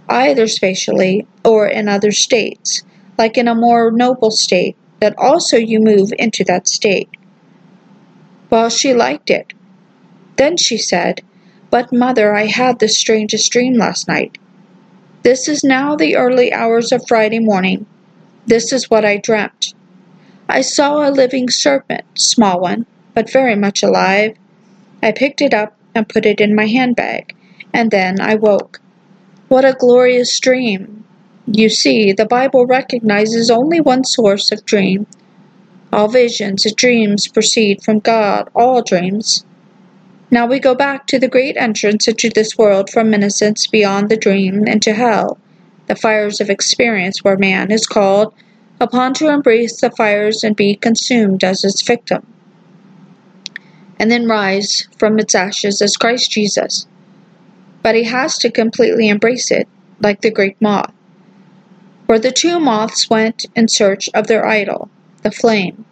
[0.09, 2.83] either spatially or in other states,
[3.19, 7.09] like in a more noble state, that also you move into that state.
[8.51, 9.53] Well, she liked it.
[10.37, 11.23] Then she said,
[11.71, 14.38] But, mother, I had the strangest dream last night.
[15.23, 17.87] This is now the early hours of Friday morning.
[18.47, 19.75] This is what I dreamt.
[20.49, 24.37] I saw a living serpent, small one, but very much alive.
[25.03, 27.35] I picked it up and put it in my handbag,
[27.73, 28.81] and then I woke.
[29.55, 31.05] What a glorious dream!
[31.47, 35.07] You see, the Bible recognizes only one source of dream.
[35.93, 39.45] All visions and dreams proceed from God, all dreams.
[40.29, 44.17] Now we go back to the great entrance into this world from innocence beyond the
[44.17, 45.38] dream into hell,
[45.87, 48.35] the fires of experience where man is called
[48.81, 52.27] upon to embrace the fires and be consumed as its victim,
[54.01, 56.88] and then rise from its ashes as Christ Jesus.
[57.85, 59.68] But he has to completely embrace it,
[60.01, 60.92] like the great moth.
[62.07, 64.90] For the two moths went in search of their idol,
[65.23, 65.85] the flame.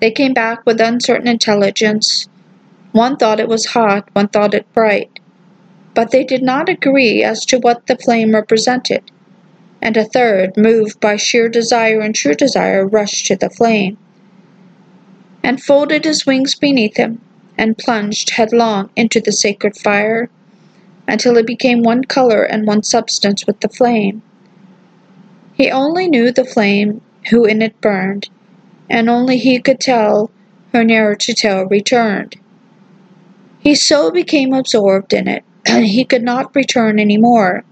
[0.00, 2.28] They came back with uncertain intelligence
[2.94, 5.18] one thought it was hot, one thought it bright.
[5.94, 9.10] But they did not agree as to what the flame represented.
[9.82, 13.98] And a third, moved by sheer desire and true desire, rushed to the flame,
[15.42, 17.20] and folded his wings beneath him,
[17.58, 20.30] and plunged headlong into the sacred fire,
[21.06, 24.22] until it became one color and one substance with the flame.
[25.54, 28.28] He only knew the flame who in it burned,
[28.90, 30.30] and only he could tell
[30.72, 32.36] who ne'er to tell returned.
[33.60, 37.64] He so became absorbed in it, and he could not return any more.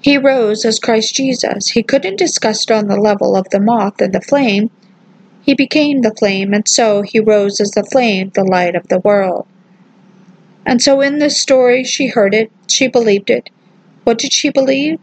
[0.00, 1.68] He rose as Christ Jesus.
[1.68, 4.70] He couldn't discuss it on the level of the moth and the flame.
[5.42, 9.00] He became the flame, and so he rose as the flame, the light of the
[9.00, 9.46] world.
[10.68, 13.48] And so in this story, she heard it, she believed it.
[14.04, 15.00] What did she believe?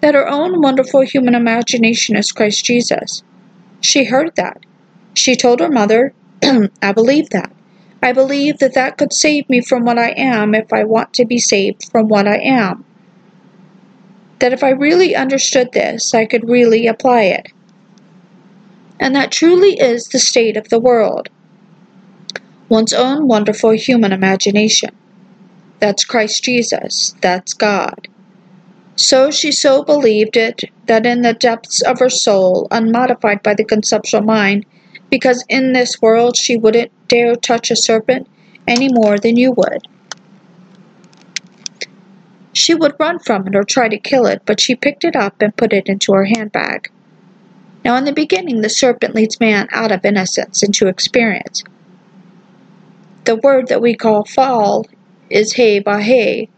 [0.00, 3.22] That her own wonderful human imagination is Christ Jesus.
[3.80, 4.66] She heard that.
[5.14, 6.12] She told her mother,
[6.82, 7.52] I believe that.
[8.02, 11.24] I believe that that could save me from what I am if I want to
[11.24, 12.84] be saved from what I am.
[14.40, 17.52] That if I really understood this, I could really apply it.
[18.98, 21.28] And that truly is the state of the world
[22.68, 24.90] one's own wonderful human imagination.
[25.78, 28.08] That's Christ Jesus, that's God.
[28.96, 33.64] So she so believed it that in the depths of her soul, unmodified by the
[33.64, 34.64] conceptual mind,
[35.10, 38.26] because in this world she wouldn't dare touch a serpent
[38.66, 39.86] any more than you would.
[42.52, 45.42] She would run from it or try to kill it, but she picked it up
[45.42, 46.90] and put it into her handbag.
[47.84, 51.62] Now, in the beginning, the serpent leads man out of innocence into experience.
[53.26, 54.86] The word that we call fall
[55.30, 56.48] is he ba he.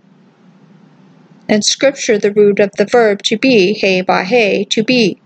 [1.48, 5.18] In Scripture, the root of the verb to be, he ba he, to be,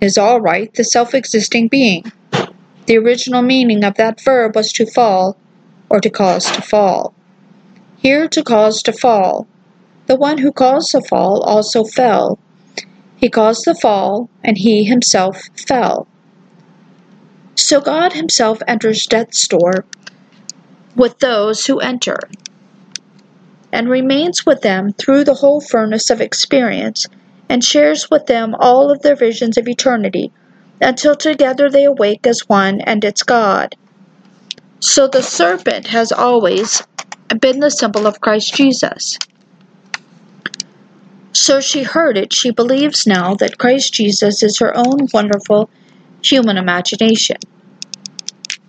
[0.00, 2.12] is all right, the self existing being.
[2.86, 5.36] The original meaning of that verb was to fall,
[5.88, 7.14] or to cause to fall.
[7.96, 9.48] Here, to cause to fall.
[10.06, 12.38] The one who caused the fall also fell.
[13.16, 16.06] He caused the fall, and he himself fell.
[17.56, 19.84] So God himself enters death's door
[21.00, 22.18] with those who enter,
[23.72, 27.06] and remains with them through the whole furnace of experience,
[27.48, 30.30] and shares with them all of their visions of eternity
[30.82, 33.74] until together they awake as one and it's God.
[34.80, 36.82] So the serpent has always
[37.40, 39.18] been the symbol of Christ Jesus.
[41.32, 45.70] So she heard it, she believes now that Christ Jesus is her own wonderful
[46.22, 47.38] human imagination.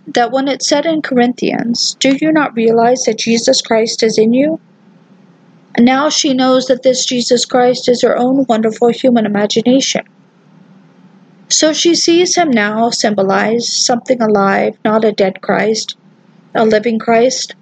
[0.07, 4.33] That when it said in Corinthians, Do you not realize that Jesus Christ is in
[4.33, 4.59] you?
[5.75, 10.05] And now she knows that this Jesus Christ is her own wonderful human imagination.
[11.47, 15.95] So she sees him now symbolized something alive, not a dead Christ,
[16.55, 17.55] a living Christ.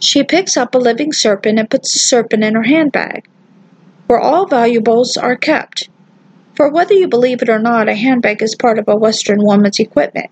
[0.00, 3.28] She picks up a living serpent and puts the serpent in her handbag,
[4.06, 5.88] where all valuables are kept.
[6.54, 9.78] For whether you believe it or not, a handbag is part of a Western woman's
[9.78, 10.30] equipment.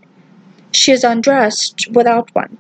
[0.79, 2.59] She is undressed without one.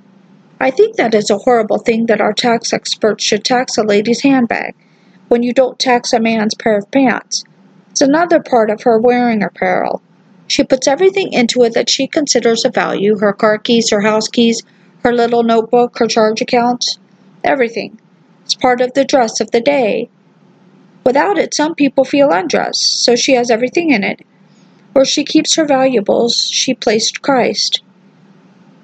[0.58, 4.22] I think that is a horrible thing that our tax experts should tax a lady's
[4.22, 4.74] handbag
[5.28, 7.44] when you don't tax a man's pair of pants.
[7.90, 10.00] It's another part of her wearing apparel.
[10.46, 14.28] She puts everything into it that she considers of value her car keys, her house
[14.28, 14.62] keys,
[15.04, 16.98] her little notebook, her charge accounts,
[17.44, 18.00] everything.
[18.44, 20.08] It's part of the dress of the day.
[21.04, 24.24] Without it, some people feel undressed, so she has everything in it.
[24.94, 27.82] Where she keeps her valuables, she placed Christ.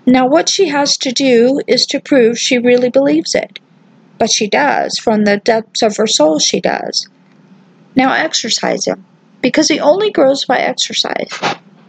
[0.07, 3.61] Now, what she has to do is to prove she really believes it.
[4.18, 7.09] But she does, from the depths of her soul, she does.
[7.94, 9.05] Now, exercise him,
[9.40, 11.30] because he only grows by exercise.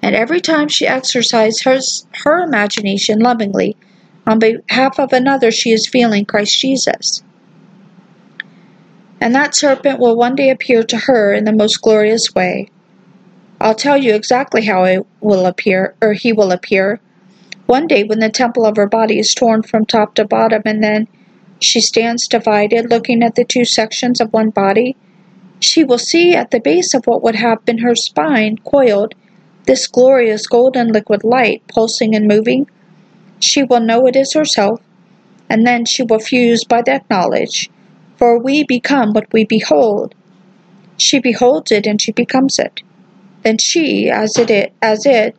[0.02, 1.80] And every time she exercises her,
[2.24, 3.78] her imagination lovingly
[4.28, 7.24] on behalf of another, she is feeling Christ Jesus.
[9.20, 12.68] And that serpent will one day appear to her in the most glorious way.
[13.62, 17.00] I'll tell you exactly how it will appear, or he will appear
[17.66, 20.84] one day, when the temple of her body is torn from top to bottom, and
[20.84, 21.08] then
[21.60, 24.96] she stands divided, looking at the two sections of one body,
[25.60, 29.16] she will see at the base of what would have been her spine coiled
[29.66, 32.70] this glorious golden liquid light pulsing and moving.
[33.40, 34.82] She will know it is herself,
[35.50, 37.70] and then she will fuse by that knowledge,
[38.18, 40.16] for we become what we behold.
[40.98, 42.82] She beholds it and she becomes it.
[43.44, 45.36] Then she, as it, as it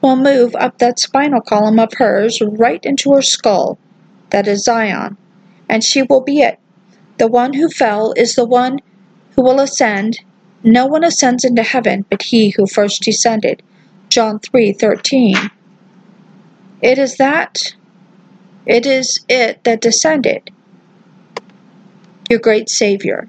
[0.00, 3.78] will move up that spinal column of hers right into her skull.
[4.30, 5.16] That is Zion.
[5.68, 6.58] And she will be it.
[7.18, 8.80] The one who fell is the one
[9.34, 10.20] who will ascend.
[10.62, 13.62] No one ascends into heaven but he who first descended.
[14.08, 15.50] John 3:13.
[16.82, 17.74] It is that
[18.66, 20.50] it is it that descended.
[22.28, 23.28] Your great Savior.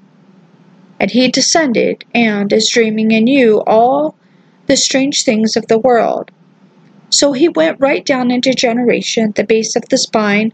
[1.00, 4.16] And he descended and is dreaming in you all
[4.66, 6.30] the strange things of the world.
[7.10, 10.52] So he went right down into generation, the base of the spine,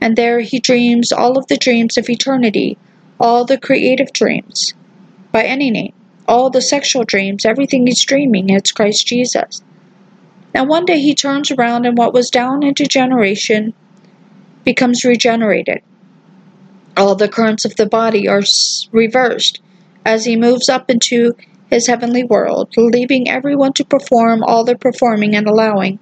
[0.00, 2.78] and there he dreams all of the dreams of eternity,
[3.18, 4.74] all the creative dreams,
[5.32, 5.92] by any name,
[6.28, 9.62] all the sexual dreams, everything he's dreaming, it's Christ Jesus.
[10.54, 13.74] Now one day he turns around and what was down into generation
[14.64, 15.82] becomes regenerated.
[16.96, 18.42] All the currents of the body are
[18.90, 19.60] reversed
[20.04, 21.34] as he moves up into
[21.70, 25.98] his heavenly world, leaving everyone to perform all their performing and allowing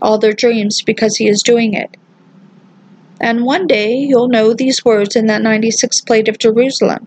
[0.00, 1.96] all their dreams because he is doing it.
[3.20, 7.06] And one day you'll know these words in that 96th plate of Jerusalem.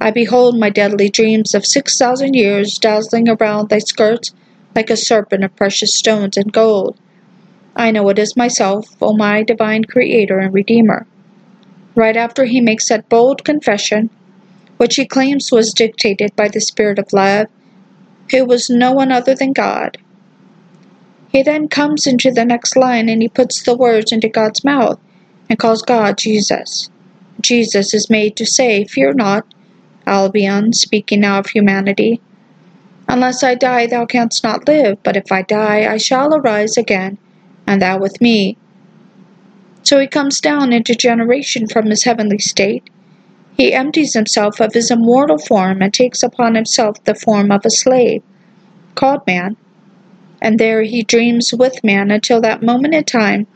[0.00, 4.34] I behold my deadly dreams of six thousand years dazzling around thy skirts
[4.74, 6.98] like a serpent of precious stones and gold.
[7.74, 11.06] I know it is myself, O my divine Creator and Redeemer.
[11.94, 14.10] Right after he makes that bold confession,
[14.76, 17.46] which he claims was dictated by the Spirit of love,
[18.30, 19.98] who was no one other than God.
[21.30, 24.98] He then comes into the next line and he puts the words into God's mouth
[25.48, 26.90] and calls God Jesus.
[27.40, 29.46] Jesus is made to say, Fear not,
[30.06, 32.20] Albion, speaking now of humanity.
[33.08, 37.18] Unless I die, thou canst not live, but if I die, I shall arise again,
[37.66, 38.56] and thou with me.
[39.82, 42.88] So he comes down into generation from his heavenly state
[43.56, 47.70] he empties himself of his immortal form and takes upon himself the form of a
[47.70, 48.22] slave,
[48.94, 49.56] called man.
[50.42, 53.46] And there he dreams with man until that moment in time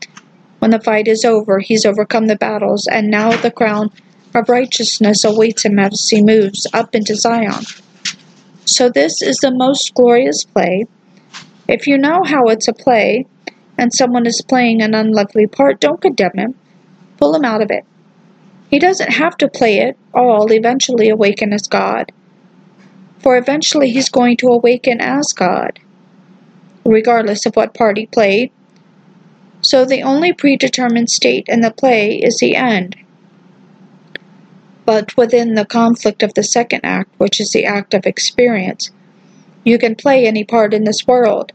[0.61, 3.89] when the fight is over, he's overcome the battles, and now the crown
[4.35, 7.63] of righteousness awaits him as he moves up into Zion.
[8.65, 10.85] So, this is the most glorious play.
[11.67, 13.25] If you know how it's a play,
[13.75, 16.55] and someone is playing an unlovely part, don't condemn him.
[17.17, 17.83] Pull him out of it.
[18.71, 22.13] He doesn't have to play it all eventually awaken as God,
[23.19, 25.77] for eventually he's going to awaken as God,
[26.85, 28.49] regardless of what part he played.
[29.61, 32.95] So the only predetermined state in the play is the end.
[34.85, 38.89] But within the conflict of the second act, which is the act of experience,
[39.65, 41.51] you can play any part in this world,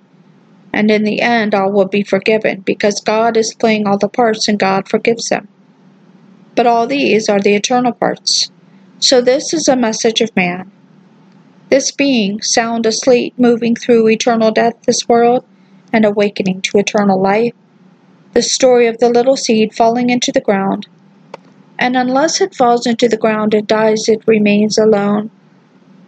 [0.71, 4.49] and in the end all will be forgiven, because God is playing all the parts
[4.49, 5.49] and God forgives them
[6.57, 8.51] but all these are the eternal parts.
[8.99, 10.73] So this is a message of man.
[11.69, 15.45] This being, sound asleep, moving through eternal death, this world,
[15.93, 17.53] and awakening to eternal life.
[18.33, 20.89] The story of the little seed falling into the ground.
[21.79, 25.31] And unless it falls into the ground and dies, it remains alone.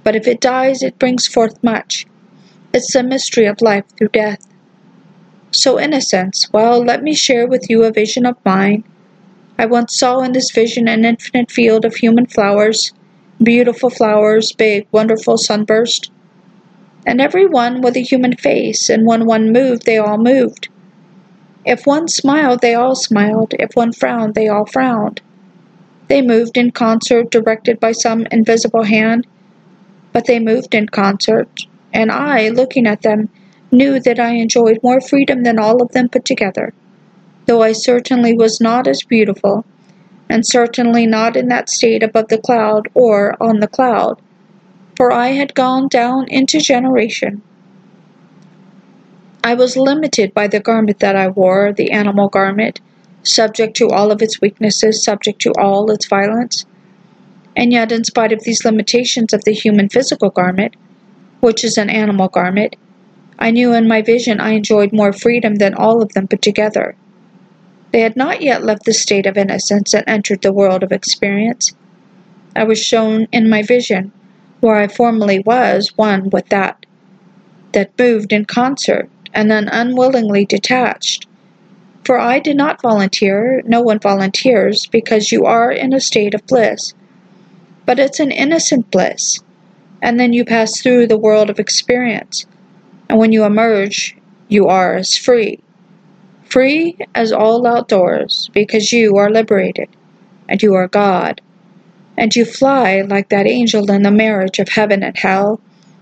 [0.03, 2.07] But if it dies, it brings forth much.
[2.72, 4.46] It's the mystery of life through death.
[5.51, 8.84] So, in a sense, well, let me share with you a vision of mine
[9.61, 12.92] I once saw in this vision an infinite field of human flowers,
[13.42, 16.12] beautiful flowers, big, wonderful sunburst,
[17.04, 20.68] and every one with a human face, and when one moved, they all moved.
[21.64, 23.52] If one smiled, they all smiled.
[23.59, 25.20] If one frowned, they all frowned.
[26.06, 29.26] They moved in concert, directed by some invisible hand,
[30.12, 33.28] but they moved in concert, and I, looking at them,
[33.72, 36.72] knew that I enjoyed more freedom than all of them put together
[37.49, 39.64] though I certainly was not as beautiful,
[40.28, 44.20] and certainly not in that state above the cloud or on the cloud,
[44.99, 47.40] for I had gone down into generation.
[49.42, 52.82] I was limited by the garment that I wore, the animal garment,
[53.22, 56.66] subject to all of its weaknesses, subject to all its violence.
[57.57, 60.76] And yet, in spite of these limitations of the human physical garment,
[61.40, 62.76] which is an animal garment,
[63.38, 66.94] I knew in my vision I enjoyed more freedom than all of them put together.
[67.91, 71.74] They had not yet left the state of innocence and entered the world of experience.
[72.55, 74.12] I was shown in my vision,
[74.61, 76.84] where I formerly was, one with that
[77.72, 81.26] that moved in concert and then unwillingly detached.
[82.05, 86.47] For I did not volunteer, no one volunteers, because you are in a state of
[86.47, 86.95] bliss.
[87.84, 89.41] But it's an innocent bliss,
[90.01, 92.47] and then you pass through the world of experience,
[93.09, 94.16] and when you emerge,
[94.49, 95.61] you are as free.
[96.49, 99.90] Free as all outdoors, because you are liberated,
[100.49, 101.42] and you are God.
[102.16, 105.61] And you fly like that angel in the marriage of heaven and hell,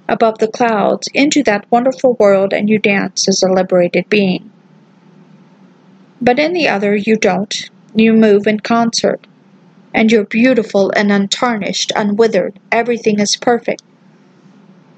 [0.08, 4.52] above the clouds, into that wonderful world, and you dance as a liberated being.
[6.22, 7.68] But in the other, you don't.
[7.96, 9.26] You move in concert.
[9.92, 12.56] And you're beautiful and untarnished, unwithered.
[12.70, 13.82] Everything is perfect.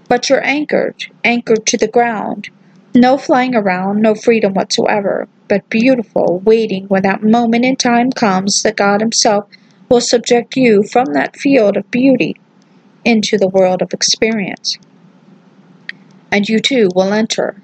[0.08, 2.50] But you're anchored, anchored to the ground.
[2.94, 8.62] No flying around, no freedom whatsoever, but beautiful, waiting when that moment in time comes
[8.62, 9.48] that God Himself
[9.88, 12.36] will subject you from that field of beauty
[13.04, 14.76] into the world of experience.
[16.30, 17.56] And you too will enter.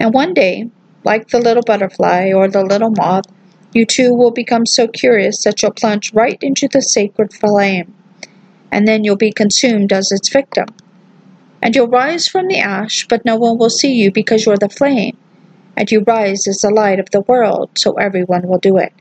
[0.00, 0.70] And one day,
[1.04, 3.26] like the little butterfly or the little moth,
[3.72, 7.94] you too will become so curious that you'll plunge right into the sacred flame,
[8.72, 10.66] and then you'll be consumed as its victim.
[11.62, 14.68] And you'll rise from the ash, but no one will see you because you're the
[14.68, 15.16] flame,
[15.78, 18.92] and you rise as the light of the world, so everyone will do it.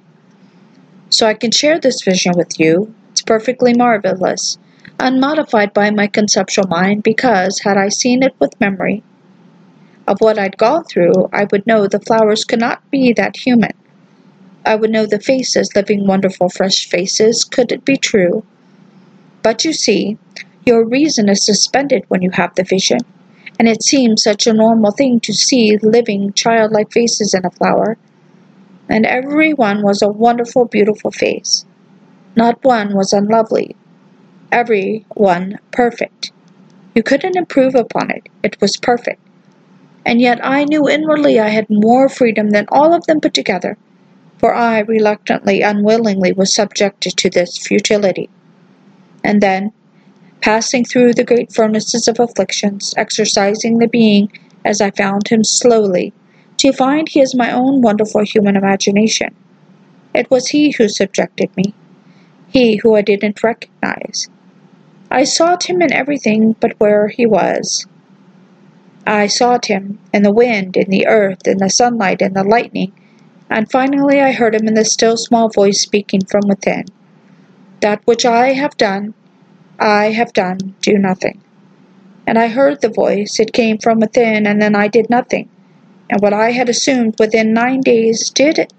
[1.10, 2.94] So I can share this vision with you.
[3.10, 4.60] It's perfectly marvelous,
[5.00, 9.02] unmodified by my conceptual mind, because had I seen it with memory
[10.08, 13.74] of what I'd gone through, I would know the flowers could not be that human.
[14.64, 18.46] I would know the faces, living, wonderful, fresh faces, could it be true.
[19.42, 20.20] But you see,
[20.64, 23.00] your reason is suspended when you have the vision,
[23.60, 27.98] and it seemed such a normal thing to see living, childlike faces in a flower.
[28.90, 31.66] And every one was a wonderful, beautiful face.
[32.36, 33.76] Not one was unlovely.
[34.52, 36.32] Every one perfect.
[36.96, 38.30] You couldn't improve upon it.
[38.44, 39.22] It was perfect.
[40.06, 43.78] And yet I knew inwardly I had more freedom than all of them put together,
[44.38, 48.30] for I, reluctantly, unwillingly, was subjected to this futility.
[49.24, 49.74] And then,
[50.42, 54.32] passing through the great furnaces of afflictions, exercising the being
[54.64, 56.14] as I found him slowly,
[56.58, 59.36] to find he is my own wonderful human imagination.
[60.14, 61.74] It was he who subjected me,
[62.48, 64.30] he who I didn't recognize.
[65.10, 67.86] I sought him in everything but where he was.
[69.06, 72.92] I sought him in the wind, in the earth, in the sunlight, in the lightning,
[73.50, 76.86] and finally I heard him in the still small voice speaking from within.
[77.82, 79.14] That which I have done,
[79.80, 81.42] I have done, do nothing.
[82.26, 85.50] And I heard the voice, it came from within, and then I did nothing.
[86.10, 88.74] And what I had assumed within nine days did.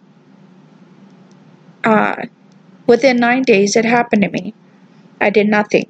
[1.85, 2.17] Ah,
[2.87, 4.55] within nine days it happened to me.
[5.21, 5.89] I did nothing.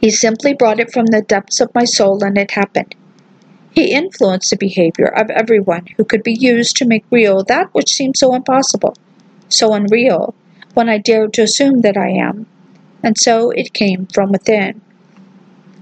[0.00, 2.94] He simply brought it from the depths of my soul, and it happened.
[3.72, 7.92] He influenced the behavior of everyone who could be used to make real that which
[7.92, 8.94] seemed so impossible,
[9.48, 10.34] so unreal,
[10.74, 12.46] when I dared to assume that I am,
[13.02, 14.80] and so it came from within.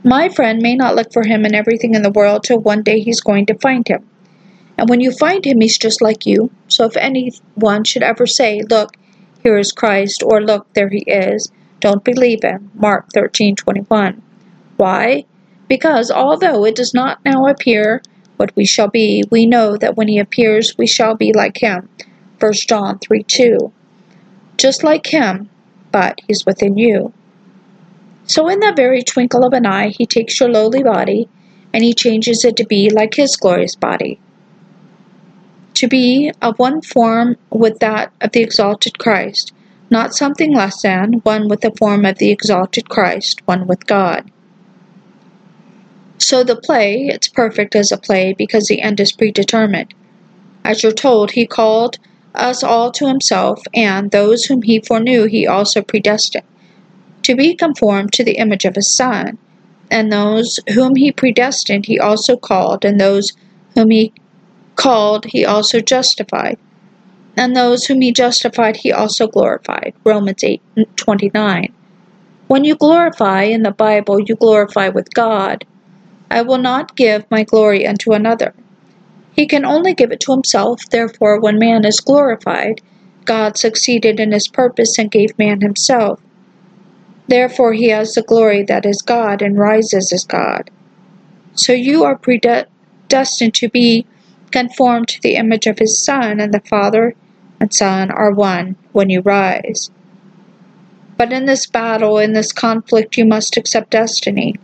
[0.04, 3.00] My friend may not look for him in everything in the world till one day
[3.00, 4.08] he's going to find him.
[4.78, 6.50] And when you find him, he's just like you.
[6.68, 8.96] So if anyone should ever say, Look,
[9.42, 11.50] here is Christ, or Look, there he is,
[11.80, 12.70] don't believe him.
[12.74, 14.20] Mark 13:21.
[14.76, 15.24] Why?
[15.68, 18.00] Because although it does not now appear
[18.36, 21.88] what we shall be, we know that when he appears we shall be like him.
[22.40, 23.72] 1 John 3:2.
[24.56, 25.50] Just like him,
[25.92, 27.12] but he's within you.
[28.26, 31.28] So in that very twinkle of an eye, he takes your lowly body
[31.72, 34.20] and he changes it to be like his glorious body.
[35.74, 39.54] To be of one form with that of the exalted Christ,
[39.90, 44.30] not something less than, one with the form of the exalted Christ, one with God.
[46.18, 49.94] So the play, it's perfect as a play because the end is predetermined.
[50.64, 51.98] As you're told, he called
[52.34, 56.44] us all to himself, and those whom he foreknew he also predestined
[57.22, 59.38] to be conformed to the image of his Son.
[59.90, 63.32] And those whom he predestined he also called, and those
[63.74, 64.12] whom he
[64.76, 66.58] called he also justified.
[67.36, 69.94] And those whom he justified he also glorified.
[70.04, 70.62] Romans 8
[70.96, 71.72] 29.
[72.48, 75.66] When you glorify in the Bible, you glorify with God.
[76.30, 78.54] I will not give my glory unto another.
[79.38, 82.80] He can only give it to himself, therefore, when man is glorified,
[83.24, 86.20] God succeeded in his purpose and gave man himself.
[87.28, 90.72] Therefore, he has the glory that is God and rises as God.
[91.54, 94.06] So you are predestined to be
[94.50, 97.14] conformed to the image of his Son, and the Father
[97.60, 99.88] and Son are one when you rise.
[101.16, 104.56] But in this battle, in this conflict, you must accept destiny,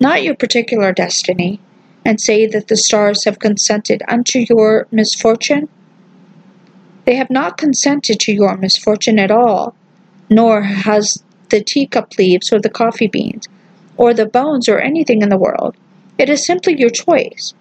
[0.00, 1.60] not your particular destiny,
[2.04, 5.68] and say that the stars have consented unto your misfortune?
[7.04, 9.74] They have not consented to your misfortune at all,
[10.28, 13.48] nor has the teacup leaves or the coffee beans,
[13.96, 15.76] or the bones or anything in the world.
[16.18, 17.54] It is simply your choice.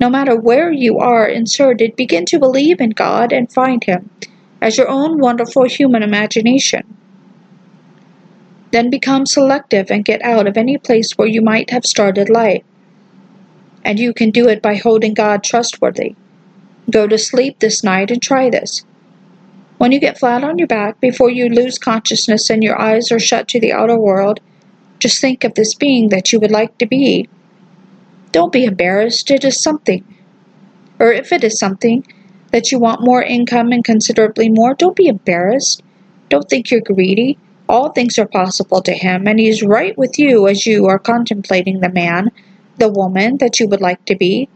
[0.00, 4.10] No matter where you are inserted, begin to believe in God and find Him
[4.60, 6.82] as your own wonderful human imagination.
[8.72, 12.64] Then become selective and get out of any place where you might have started life.
[13.84, 16.16] And you can do it by holding God trustworthy.
[16.90, 18.84] Go to sleep this night and try this.
[19.78, 23.18] When you get flat on your back, before you lose consciousness and your eyes are
[23.18, 24.40] shut to the outer world,
[24.98, 27.28] just think of this being that you would like to be.
[28.32, 30.04] Don't be embarrassed, it is something.
[30.98, 32.06] Or if it is something
[32.52, 35.82] that you want more income and considerably more, don't be embarrassed.
[36.28, 37.36] Don't think you're greedy.
[37.68, 40.98] All things are possible to him, and he is right with you as you are
[40.98, 42.30] contemplating the man,
[42.78, 44.48] the woman that you would like to be.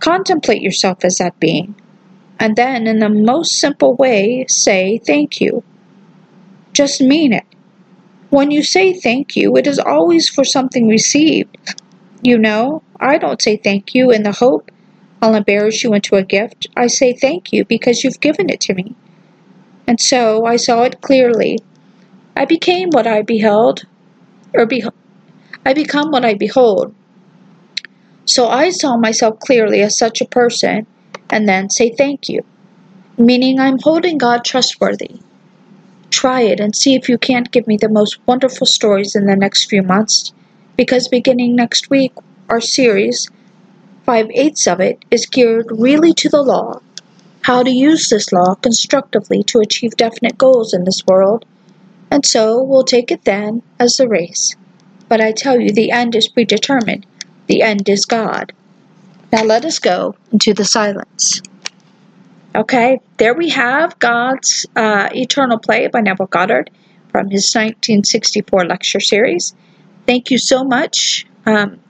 [0.00, 1.74] Contemplate yourself as that being,
[2.38, 5.62] and then, in the most simple way, say thank you.
[6.72, 7.46] Just mean it.
[8.30, 11.56] When you say thank you, it is always for something received.
[12.22, 14.70] You know, I don't say thank you in the hope
[15.24, 16.66] I'll embarrass you into a gift.
[16.76, 18.94] I say thank you because you've given it to me.
[19.86, 21.60] And so I saw it clearly
[22.36, 23.86] I became what I beheld,
[24.54, 24.84] or be,
[25.64, 26.94] I become what I behold.
[28.26, 30.86] So I saw myself clearly as such a person,
[31.30, 32.44] and then say thank you,
[33.18, 35.20] meaning I'm holding God trustworthy.
[36.10, 39.36] Try it and see if you can't give me the most wonderful stories in the
[39.36, 40.32] next few months,
[40.76, 42.12] because beginning next week,
[42.48, 43.28] our series,
[44.04, 46.80] five eighths of it, is geared really to the law,
[47.42, 51.44] how to use this law constructively to achieve definite goals in this world
[52.14, 54.54] and so we'll take it then as the race.
[55.08, 57.06] But I tell you, the end is predetermined.
[57.46, 58.52] The end is God.
[59.32, 61.42] Now let us go into the silence.
[62.54, 66.70] Okay, there we have God's uh, Eternal Play by Neville Goddard
[67.10, 69.54] from his 1964 lecture series.
[70.06, 71.26] Thank you so much.
[71.46, 71.80] Um,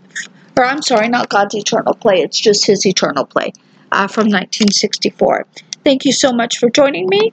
[0.57, 3.53] or I'm sorry, not God's Eternal Play, it's just his Eternal Play
[3.93, 5.47] uh, from 1964.
[5.85, 7.33] Thank you so much for joining me.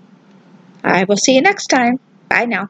[0.83, 1.99] I will see you next time.
[2.29, 2.69] Bye now.